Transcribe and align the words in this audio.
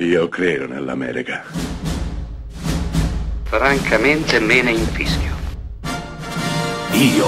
Io 0.00 0.28
credo 0.28 0.68
nell'America. 0.68 1.42
Francamente 3.42 4.38
me 4.38 4.62
ne 4.62 4.70
infischio. 4.70 5.34
Io 6.92 7.26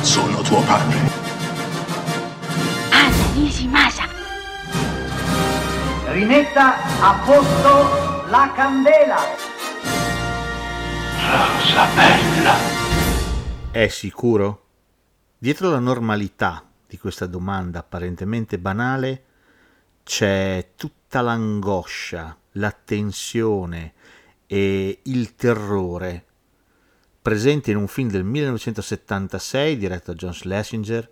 sono 0.00 0.40
tuo 0.40 0.62
padre. 0.62 0.96
Anna 2.90 3.32
Nishimasa. 3.34 4.04
Rimetta 6.06 6.76
a 7.02 7.22
posto 7.22 8.30
la 8.30 8.50
candela. 8.54 9.18
Rosa 11.20 11.86
bella. 11.94 12.54
È 13.70 13.88
sicuro? 13.88 14.64
Dietro 15.36 15.68
la 15.68 15.80
normalità 15.80 16.66
di 16.86 16.96
questa 16.96 17.26
domanda 17.26 17.80
apparentemente 17.80 18.58
banale 18.58 19.24
c'è 20.02 20.70
tutta 20.76 20.95
l'angoscia, 21.10 22.36
la 22.52 22.70
tensione 22.70 23.94
e 24.46 25.00
il 25.02 25.34
terrore 25.34 26.24
presenti 27.26 27.72
in 27.72 27.76
un 27.76 27.88
film 27.88 28.08
del 28.08 28.22
1976 28.22 29.76
diretto 29.76 30.12
da 30.12 30.16
John 30.16 30.32
Schlesinger 30.32 31.08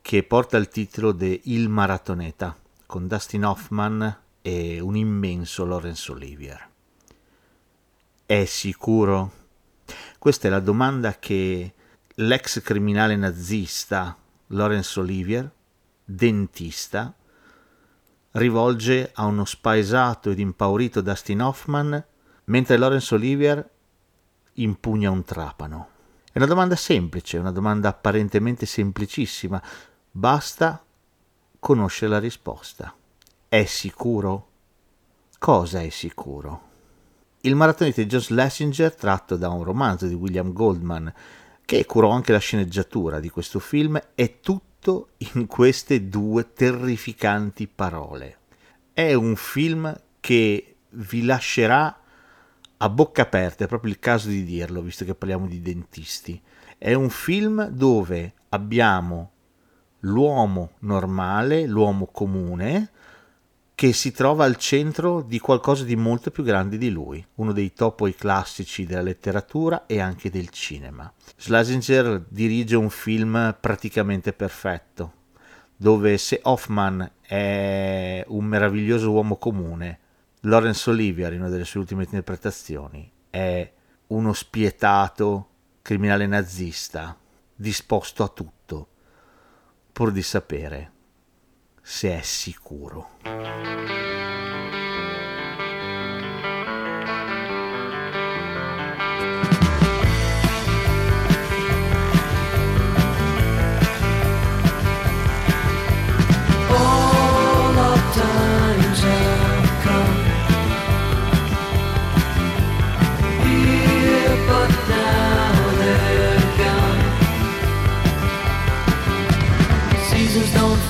che 0.00 0.22
porta 0.22 0.56
il 0.56 0.68
titolo 0.68 1.12
di 1.12 1.38
Il 1.44 1.68
Maratoneta 1.68 2.56
con 2.86 3.06
Dustin 3.06 3.44
Hoffman 3.44 4.20
e 4.40 4.80
un 4.80 4.96
immenso 4.96 5.66
Laurence 5.66 6.10
Olivier. 6.12 6.68
È 8.24 8.44
sicuro? 8.46 9.32
Questa 10.18 10.48
è 10.48 10.50
la 10.50 10.60
domanda 10.60 11.18
che 11.18 11.74
l'ex 12.14 12.62
criminale 12.62 13.16
nazista 13.16 14.16
Laurence 14.46 14.98
Olivier, 14.98 15.50
dentista, 16.02 17.14
rivolge 18.34 19.10
a 19.14 19.26
uno 19.26 19.44
spaesato 19.44 20.30
ed 20.30 20.38
impaurito 20.38 21.00
Dustin 21.00 21.42
Hoffman 21.42 22.04
mentre 22.44 22.76
Laurence 22.76 23.14
Olivier 23.14 23.70
impugna 24.54 25.10
un 25.10 25.24
trapano. 25.24 25.88
È 26.32 26.38
una 26.38 26.46
domanda 26.46 26.76
semplice, 26.76 27.38
una 27.38 27.52
domanda 27.52 27.88
apparentemente 27.88 28.66
semplicissima, 28.66 29.62
basta 30.10 30.84
conoscere 31.58 32.10
la 32.10 32.18
risposta. 32.18 32.94
È 33.48 33.64
sicuro? 33.64 34.48
Cosa 35.38 35.80
è 35.80 35.88
sicuro? 35.90 36.72
Il 37.42 37.54
maratonista 37.54 38.02
di 38.02 38.08
John 38.08 38.20
Schlesinger, 38.20 38.94
tratto 38.94 39.36
da 39.36 39.48
un 39.50 39.62
romanzo 39.62 40.06
di 40.06 40.14
William 40.14 40.52
Goldman, 40.52 41.12
che 41.64 41.84
curò 41.86 42.10
anche 42.10 42.32
la 42.32 42.38
sceneggiatura 42.38 43.20
di 43.20 43.30
questo 43.30 43.58
film, 43.58 44.00
è 44.14 44.40
tutto 44.40 44.73
in 45.34 45.46
queste 45.46 46.08
due 46.08 46.52
terrificanti 46.52 47.66
parole. 47.66 48.38
È 48.92 49.12
un 49.14 49.36
film 49.36 49.94
che 50.20 50.76
vi 50.90 51.24
lascerà 51.24 52.00
a 52.76 52.88
bocca 52.88 53.22
aperta, 53.22 53.64
è 53.64 53.68
proprio 53.68 53.90
il 53.90 53.98
caso 53.98 54.28
di 54.28 54.44
dirlo, 54.44 54.82
visto 54.82 55.04
che 55.04 55.14
parliamo 55.14 55.46
di 55.46 55.60
dentisti. 55.60 56.40
È 56.76 56.92
un 56.92 57.08
film 57.08 57.66
dove 57.68 58.34
abbiamo 58.50 59.30
l'uomo 60.00 60.72
normale, 60.80 61.66
l'uomo 61.66 62.06
comune, 62.06 62.90
che 63.74 63.92
si 63.92 64.12
trova 64.12 64.44
al 64.44 64.56
centro 64.56 65.20
di 65.20 65.40
qualcosa 65.40 65.82
di 65.82 65.96
molto 65.96 66.30
più 66.30 66.44
grande 66.44 66.78
di 66.78 66.90
lui, 66.90 67.24
uno 67.36 67.52
dei 67.52 67.72
topoi 67.72 68.14
classici 68.14 68.86
della 68.86 69.02
letteratura 69.02 69.86
e 69.86 69.98
anche 70.00 70.30
del 70.30 70.50
cinema. 70.50 71.12
Schlesinger 71.36 72.24
dirige 72.28 72.76
un 72.76 72.88
film 72.88 73.56
praticamente 73.58 74.32
perfetto, 74.32 75.12
dove 75.76 76.16
se 76.18 76.38
Hoffman 76.44 77.10
è 77.20 78.24
un 78.28 78.44
meraviglioso 78.44 79.10
uomo 79.10 79.36
comune, 79.36 79.98
Laurence 80.40 80.90
Olivier, 80.90 81.32
in 81.32 81.40
una 81.40 81.48
delle 81.48 81.64
sue 81.64 81.80
ultime 81.80 82.04
interpretazioni, 82.04 83.10
è 83.28 83.72
uno 84.08 84.32
spietato 84.34 85.48
criminale 85.82 86.26
nazista, 86.28 87.18
disposto 87.56 88.22
a 88.22 88.28
tutto, 88.28 88.88
pur 89.90 90.12
di 90.12 90.22
sapere 90.22 90.92
se 91.84 92.18
è 92.18 92.22
sicuro. 92.22 93.10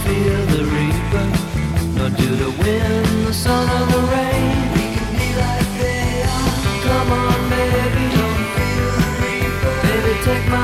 feel 0.05 0.47
the 0.47 0.65
rain. 0.65 0.84
paper, 1.15 1.27
nor 1.97 2.11
do 2.11 2.29
the 2.37 2.51
wind, 2.63 3.27
the 3.27 3.33
sun, 3.33 3.69
or 3.69 3.87
the 3.93 4.01
rain. 4.13 4.57
We 4.75 4.85
can 4.97 5.11
be 5.19 5.29
like 5.43 5.71
they 5.81 6.23
are. 6.35 6.55
Come 6.87 7.11
on, 7.13 7.41
baby, 7.51 8.05
don't 8.17 8.45
feel 8.57 8.89
the 9.01 9.09
reaper. 9.23 9.75
Baby, 9.87 10.13
take 10.25 10.47
my 10.49 10.64